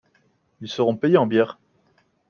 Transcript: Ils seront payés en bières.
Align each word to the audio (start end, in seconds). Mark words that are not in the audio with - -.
Ils 0.61 0.67
seront 0.67 0.95
payés 0.97 1.17
en 1.17 1.27
bières. 1.27 1.59